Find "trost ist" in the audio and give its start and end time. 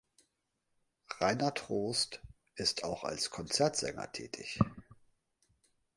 1.53-2.83